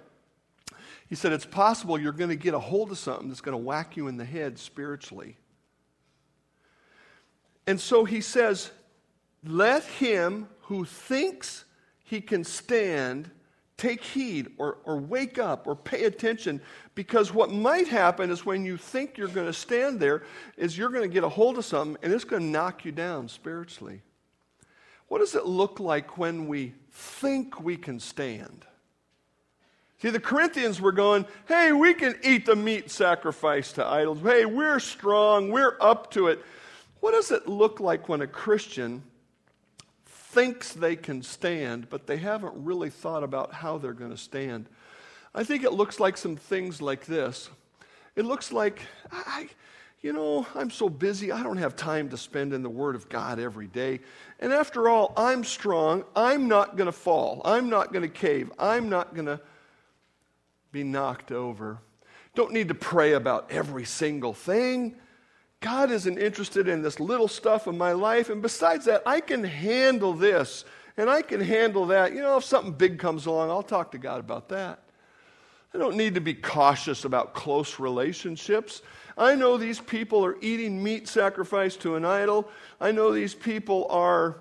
[1.09, 3.63] he said, It's possible you're going to get a hold of something that's going to
[3.63, 5.37] whack you in the head spiritually.
[7.67, 8.71] And so he says,
[9.45, 11.65] Let him who thinks
[12.05, 13.29] he can stand
[13.77, 16.61] take heed or, or wake up or pay attention
[16.95, 20.23] because what might happen is when you think you're going to stand there
[20.57, 22.93] is you're going to get a hold of something and it's going to knock you
[22.93, 24.01] down spiritually.
[25.09, 28.65] What does it look like when we think we can stand?
[30.01, 34.21] See the corinthians were going hey we can eat the meat sacrificed to idols.
[34.23, 35.51] Hey we're strong.
[35.51, 36.45] We're up to it.
[37.01, 39.03] What does it look like when a christian
[40.31, 44.67] thinks they can stand, but they haven't really thought about how they're going to stand.
[45.35, 47.51] I think it looks like some things like this.
[48.15, 49.49] It looks like, I,
[50.03, 53.09] you know, I'm so busy, I don't have time to spend in the Word of
[53.09, 54.01] God every day.
[54.39, 56.05] And after all, I'm strong.
[56.15, 57.43] I'm not going to fall.
[57.45, 58.53] I'm not going to cave.
[58.57, 59.41] I'm not going to
[60.71, 61.79] be knocked over.
[62.37, 64.95] Don't need to pray about every single thing.
[65.61, 68.31] God isn't interested in this little stuff in my life.
[68.31, 70.65] And besides that, I can handle this
[70.97, 72.15] and I can handle that.
[72.15, 74.81] You know, if something big comes along, I'll talk to God about that.
[75.75, 78.83] I don't need to be cautious about close relationships.
[79.17, 82.49] I know these people are eating meat sacrificed to an idol.
[82.81, 84.39] I know these people are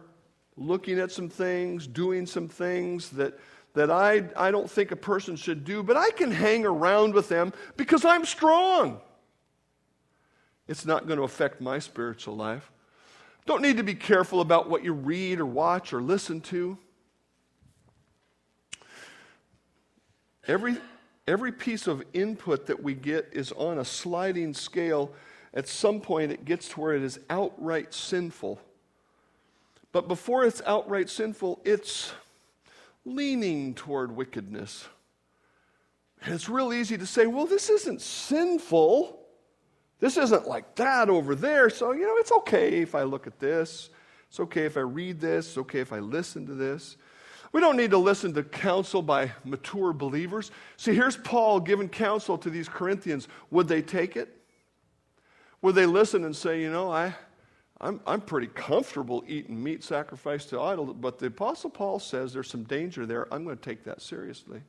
[0.56, 3.38] looking at some things, doing some things that,
[3.74, 7.30] that I, I don't think a person should do, but I can hang around with
[7.30, 9.02] them because I'm strong.
[10.70, 12.72] It's not going to affect my spiritual life.
[13.48, 16.78] Don't need to be careful about what you read or watch or listen to.
[20.48, 20.78] Every,
[21.28, 25.12] every piece of input that we get is on a sliding scale.
[25.56, 28.62] At some point, it gets to where it is outright sinful.
[29.92, 32.12] But before it's outright sinful, it's
[33.06, 34.88] leaning toward wickedness.
[36.22, 39.19] And it's real easy to say, well, this isn't sinful.
[40.00, 41.70] This isn't like that over there.
[41.70, 43.89] So, you know, it's okay if I look at this.
[44.30, 45.47] It's okay if I read this.
[45.47, 46.95] It's okay if I listen to this.
[47.52, 50.52] We don't need to listen to counsel by mature believers.
[50.78, 53.28] See, here's Paul giving counsel to these Corinthians.
[53.50, 54.36] Would they take it?
[55.62, 57.14] Would they listen and say, you know, I,
[57.82, 62.50] I'm, I'm pretty comfortable eating meat sacrificed to idols, but the Apostle Paul says there's
[62.50, 63.28] some danger there.
[63.34, 64.62] I'm going to take that seriously.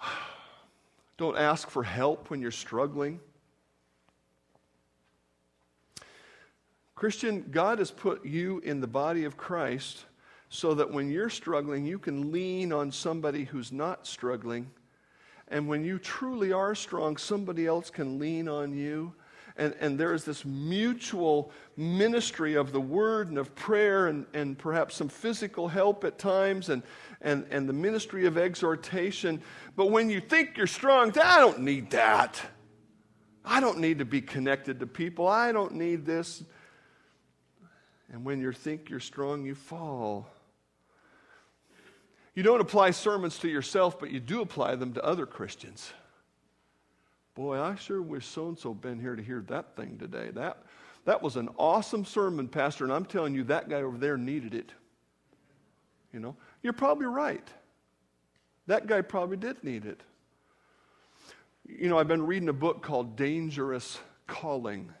[1.16, 3.20] Don't ask for help when you're struggling.
[7.04, 10.06] Christian, God has put you in the body of Christ
[10.48, 14.70] so that when you're struggling, you can lean on somebody who's not struggling.
[15.48, 19.12] And when you truly are strong, somebody else can lean on you.
[19.58, 24.56] And, and there is this mutual ministry of the word and of prayer and, and
[24.56, 26.82] perhaps some physical help at times and,
[27.20, 29.42] and, and the ministry of exhortation.
[29.76, 32.40] But when you think you're strong, I don't need that.
[33.44, 35.28] I don't need to be connected to people.
[35.28, 36.42] I don't need this.
[38.14, 40.28] And when you think you're strong, you fall.
[42.36, 45.92] You don't apply sermons to yourself, but you do apply them to other Christians.
[47.34, 50.30] Boy, I sure wish so and so been here to hear that thing today.
[50.30, 50.58] That,
[51.06, 54.54] that was an awesome sermon, Pastor, and I'm telling you, that guy over there needed
[54.54, 54.70] it.
[56.12, 57.48] You know, you're probably right.
[58.68, 60.00] That guy probably did need it.
[61.66, 63.98] You know, I've been reading a book called Dangerous
[64.28, 64.92] Calling,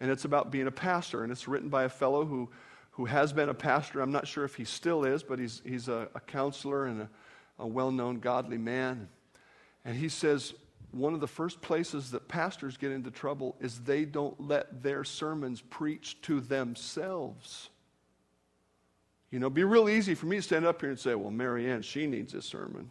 [0.00, 2.50] and it's about being a pastor, and it's written by a fellow who,
[2.92, 4.00] who has been a pastor.
[4.00, 7.08] I'm not sure if he still is, but he's, he's a, a counselor and a,
[7.58, 9.08] a well known godly man.
[9.84, 10.54] And he says,
[10.90, 15.04] one of the first places that pastors get into trouble is they don't let their
[15.04, 17.68] sermons preach to themselves.
[19.30, 21.32] You know, it'd be real easy for me to stand up here and say, well,
[21.32, 22.90] Marianne, she needs this sermon.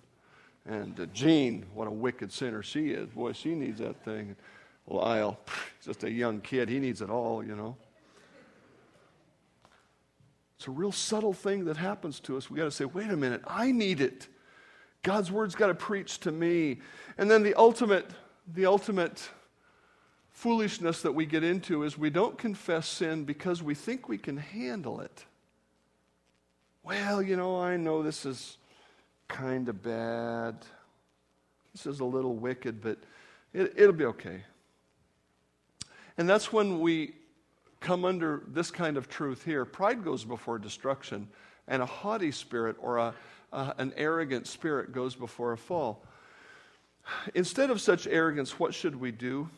[0.65, 3.09] And uh, Jean, what a wicked sinner she is.
[3.09, 4.35] Boy, she needs that thing.
[4.87, 5.39] Lyle,
[5.83, 7.77] just a young kid, he needs it all, you know.
[10.57, 12.49] It's a real subtle thing that happens to us.
[12.49, 14.27] We got to say, wait a minute, I need it.
[15.01, 16.79] God's word's got to preach to me.
[17.17, 18.09] And then the ultimate,
[18.53, 19.29] the ultimate
[20.31, 24.37] foolishness that we get into is we don't confess sin because we think we can
[24.37, 25.25] handle it.
[26.81, 28.57] Well, you know, I know this is
[29.27, 30.55] kind of bad.
[31.73, 32.99] This is a little wicked, but
[33.53, 34.43] it, it'll be okay.
[36.17, 37.13] And that's when we
[37.79, 39.65] come under this kind of truth here.
[39.65, 41.27] Pride goes before destruction,
[41.67, 43.13] and a haughty spirit or a,
[43.51, 46.05] uh, an arrogant spirit goes before a fall.
[47.35, 49.49] Instead of such arrogance, what should we do?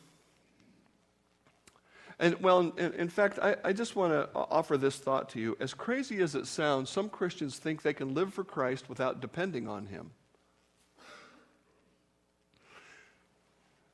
[2.18, 5.58] And well, in, in fact, I, I just want to offer this thought to you.
[5.60, 9.68] As crazy as it sounds, some Christians think they can live for Christ without depending
[9.68, 10.12] on Him.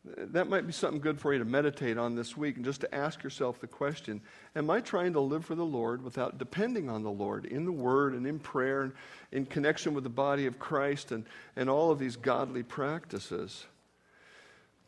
[0.04, 2.96] That might be something good for you to meditate on this week and just to
[2.96, 4.20] ask yourself the question
[4.56, 7.72] Am I trying to live for the Lord without depending on the Lord in the
[7.72, 8.94] Word and in prayer and
[9.32, 11.26] in connection with the body of Christ and,
[11.56, 13.66] and all of these godly practices?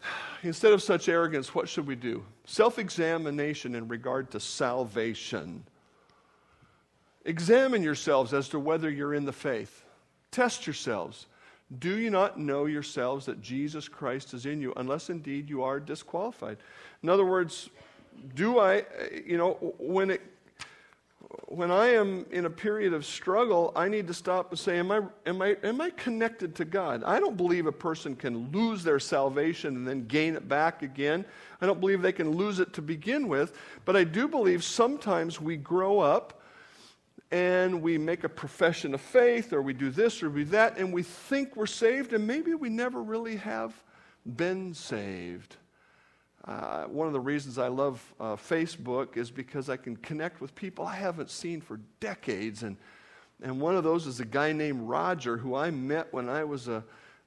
[0.41, 2.23] Instead of such arrogance, what should we do?
[2.45, 5.63] Self examination in regard to salvation.
[7.25, 9.85] Examine yourselves as to whether you're in the faith.
[10.31, 11.27] Test yourselves.
[11.79, 15.79] Do you not know yourselves that Jesus Christ is in you, unless indeed you are
[15.79, 16.57] disqualified?
[17.01, 17.69] In other words,
[18.35, 18.85] do I,
[19.25, 20.21] you know, when it
[21.47, 24.91] when I am in a period of struggle, I need to stop and say, am
[24.91, 27.03] I, am, I, am I connected to God?
[27.03, 31.25] I don't believe a person can lose their salvation and then gain it back again.
[31.61, 33.57] I don't believe they can lose it to begin with.
[33.85, 36.41] But I do believe sometimes we grow up
[37.33, 40.77] and we make a profession of faith, or we do this or we do that,
[40.77, 43.73] and we think we're saved, and maybe we never really have
[44.23, 45.57] been saved.
[46.45, 50.53] Uh, one of the reasons I love uh, Facebook is because I can connect with
[50.53, 52.61] people I haven't seen for decades.
[52.61, 52.77] And,
[53.41, 56.67] and one of those is a guy named Roger who I met when I was
[56.67, 56.83] a,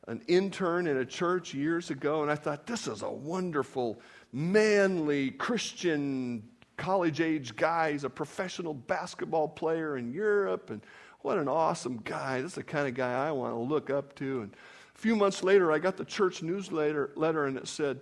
[0.06, 2.22] an intern in a church years ago.
[2.22, 3.98] And I thought, this is a wonderful,
[4.32, 6.44] manly, Christian,
[6.76, 7.92] college age guy.
[7.92, 10.70] He's a professional basketball player in Europe.
[10.70, 10.80] And
[11.20, 12.40] what an awesome guy.
[12.40, 14.42] This is the kind of guy I want to look up to.
[14.42, 14.52] And
[14.94, 18.00] a few months later, I got the church newsletter letter, and it said,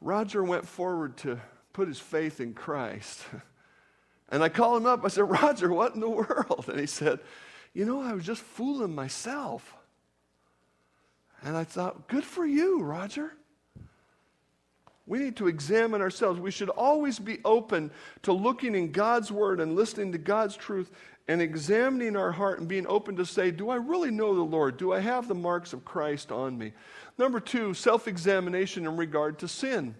[0.00, 1.40] Roger went forward to
[1.72, 3.24] put his faith in Christ.
[4.30, 5.04] And I called him up.
[5.04, 6.64] I said, Roger, what in the world?
[6.68, 7.20] And he said,
[7.74, 9.74] You know, I was just fooling myself.
[11.42, 13.34] And I thought, Good for you, Roger.
[15.06, 16.40] We need to examine ourselves.
[16.40, 17.90] We should always be open
[18.22, 20.90] to looking in God's Word and listening to God's truth
[21.28, 24.76] and examining our heart and being open to say, Do I really know the Lord?
[24.76, 26.72] Do I have the marks of Christ on me?
[27.18, 29.94] Number two, self examination in regard to sin.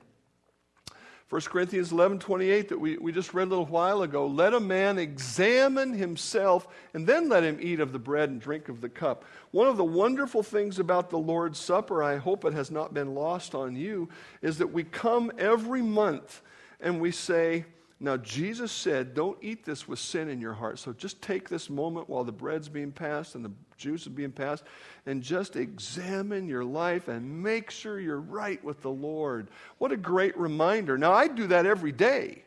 [1.34, 4.24] 1 Corinthians 11 28 that we, we just read a little while ago.
[4.24, 8.68] Let a man examine himself and then let him eat of the bread and drink
[8.68, 9.24] of the cup.
[9.50, 13.16] One of the wonderful things about the Lord's Supper, I hope it has not been
[13.16, 14.08] lost on you,
[14.42, 16.40] is that we come every month
[16.80, 17.64] and we say,
[18.04, 20.78] now, Jesus said, don't eat this with sin in your heart.
[20.78, 24.30] So just take this moment while the bread's being passed and the juice is being
[24.30, 24.64] passed
[25.06, 29.48] and just examine your life and make sure you're right with the Lord.
[29.78, 30.98] What a great reminder.
[30.98, 32.42] Now, I do that every day.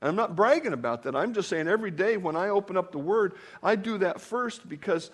[0.00, 1.14] I'm not bragging about that.
[1.14, 4.66] I'm just saying every day when I open up the Word, I do that first
[4.66, 5.10] because,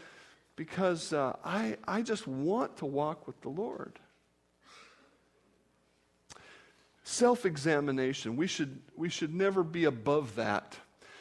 [0.55, 3.99] because uh, I, I just want to walk with the Lord.
[7.09, 10.77] Self examination, we should, we should never be above that.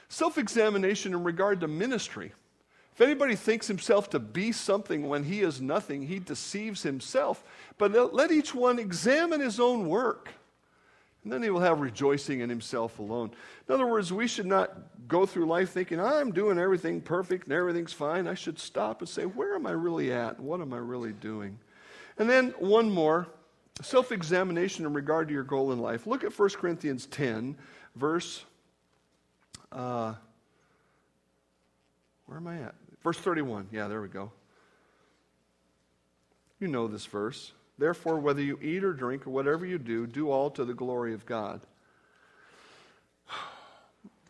[0.09, 2.31] Self examination in regard to ministry.
[2.95, 7.43] If anybody thinks himself to be something when he is nothing, he deceives himself.
[7.77, 10.29] But let each one examine his own work.
[11.23, 13.29] And then he will have rejoicing in himself alone.
[13.69, 17.53] In other words, we should not go through life thinking, I'm doing everything perfect and
[17.53, 18.27] everything's fine.
[18.27, 20.39] I should stop and say, where am I really at?
[20.39, 21.59] What am I really doing?
[22.17, 23.27] And then one more
[23.81, 26.07] self examination in regard to your goal in life.
[26.07, 27.57] Look at 1 Corinthians 10,
[27.95, 28.45] verse.
[29.71, 30.13] Uh,
[32.25, 32.75] where am I at?
[33.03, 33.67] Verse 31.
[33.71, 34.31] Yeah, there we go.
[36.59, 37.51] You know this verse.
[37.77, 41.13] Therefore, whether you eat or drink or whatever you do, do all to the glory
[41.13, 41.61] of God.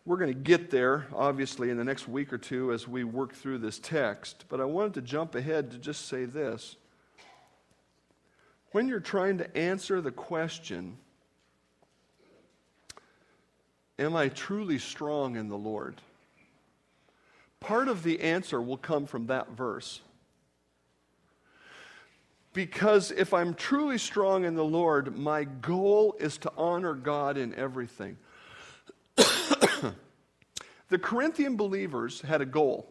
[0.05, 3.33] We're going to get there, obviously, in the next week or two as we work
[3.33, 6.75] through this text, but I wanted to jump ahead to just say this.
[8.75, 10.97] When you're trying to answer the question,
[13.97, 15.95] Am I truly strong in the Lord?
[17.61, 20.01] Part of the answer will come from that verse.
[22.51, 27.55] Because if I'm truly strong in the Lord, my goal is to honor God in
[27.55, 28.17] everything.
[29.15, 29.95] the
[31.01, 32.89] Corinthian believers had a goal.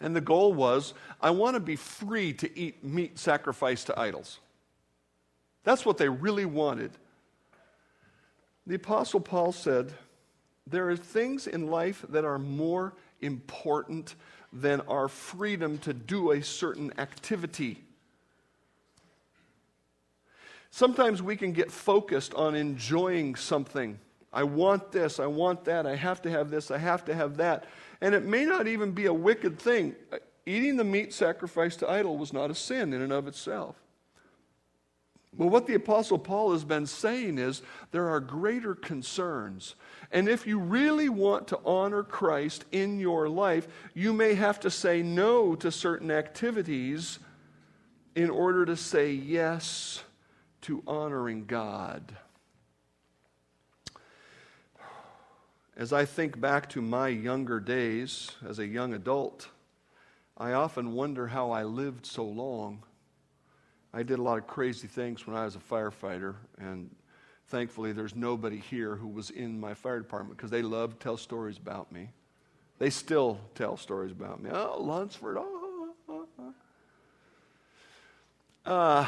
[0.00, 4.38] And the goal was I want to be free to eat meat sacrificed to idols.
[5.64, 6.90] That's what they really wanted.
[8.66, 9.92] The Apostle Paul said,
[10.66, 14.14] There are things in life that are more important
[14.52, 17.78] than our freedom to do a certain activity.
[20.70, 23.98] Sometimes we can get focused on enjoying something.
[24.32, 27.38] I want this, I want that, I have to have this, I have to have
[27.38, 27.64] that.
[28.00, 29.96] And it may not even be a wicked thing.
[30.46, 33.76] Eating the meat sacrificed to idol was not a sin in and of itself.
[35.32, 37.62] But what the Apostle Paul has been saying is
[37.92, 39.76] there are greater concerns.
[40.10, 44.70] And if you really want to honor Christ in your life, you may have to
[44.70, 47.20] say no to certain activities
[48.16, 50.02] in order to say yes
[50.62, 52.16] to honoring God.
[55.76, 59.48] As I think back to my younger days as a young adult,
[60.36, 62.82] I often wonder how I lived so long.
[63.92, 66.90] I did a lot of crazy things when I was a firefighter, and
[67.48, 71.16] thankfully there's nobody here who was in my fire department because they love to tell
[71.16, 72.10] stories about me.
[72.78, 74.50] They still tell stories about me.
[74.52, 75.92] Oh, Lunsford, oh.
[76.08, 76.54] oh, oh.
[78.72, 79.06] Uh,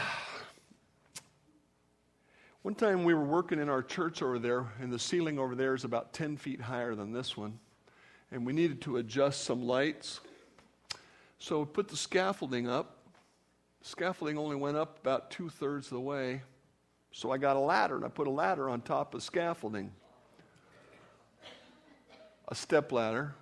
[2.62, 5.74] one time we were working in our church over there, and the ceiling over there
[5.74, 7.58] is about 10 feet higher than this one,
[8.30, 10.20] and we needed to adjust some lights.
[11.38, 13.01] So we put the scaffolding up.
[13.82, 16.42] Scaffolding only went up about two thirds of the way.
[17.12, 19.92] So I got a ladder, and I put a ladder on top of scaffolding,
[22.48, 23.34] a step ladder.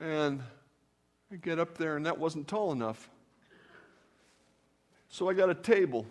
[0.00, 0.42] And
[1.30, 3.10] I get up there, and that wasn't tall enough.
[5.10, 6.06] So I got a table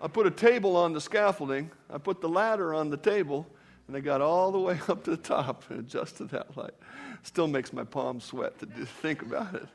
[0.00, 3.46] I put a table on the scaffolding, I put the ladder on the table,
[3.88, 6.74] and I got all the way up to the top and adjusted that light.
[7.22, 9.66] Still makes my palms sweat to think about it.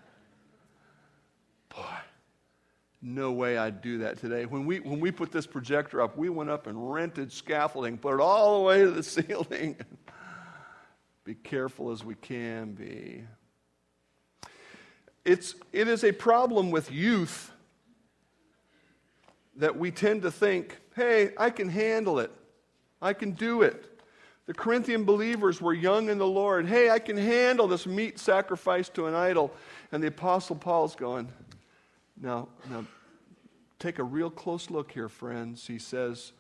[1.70, 1.98] Boy,
[3.02, 4.46] no way I'd do that today.
[4.46, 8.16] When we, when we put this projector up, we went up and rented scaffolding, put
[8.16, 9.76] it all the way to the ceiling.
[11.24, 13.24] be careful as we can be.
[15.26, 17.52] It's, it is a problem with youth
[19.58, 22.32] that we tend to think, hey, I can handle it.
[23.02, 23.88] I can do it.
[24.46, 26.66] The Corinthian believers were young in the Lord.
[26.66, 29.54] Hey, I can handle this meat sacrifice to an idol.
[29.92, 31.32] And the Apostle Paul's going,
[32.22, 32.86] now, now,
[33.80, 35.66] take a real close look here, friends.
[35.66, 36.34] He says,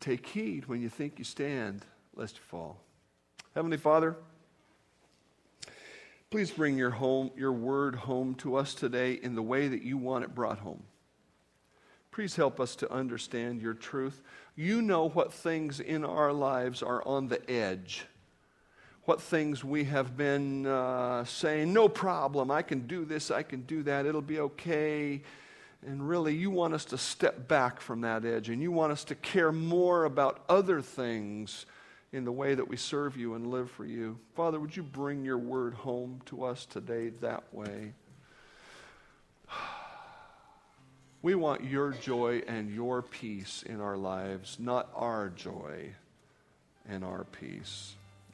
[0.00, 1.84] take heed when you think you stand,
[2.14, 2.80] lest you fall.
[3.54, 4.16] Heavenly Father,
[6.30, 9.96] please bring your home, your word home to us today in the way that you
[9.96, 10.82] want it brought home.
[12.10, 14.22] Please help us to understand your truth.
[14.56, 18.06] You know what things in our lives are on the edge.
[19.06, 23.62] What things we have been uh, saying, no problem, I can do this, I can
[23.62, 25.22] do that, it'll be okay.
[25.86, 29.04] And really, you want us to step back from that edge and you want us
[29.04, 31.66] to care more about other things
[32.12, 34.18] in the way that we serve you and live for you.
[34.34, 37.92] Father, would you bring your word home to us today that way?
[41.22, 45.90] We want your joy and your peace in our lives, not our joy
[46.88, 47.96] and our peace.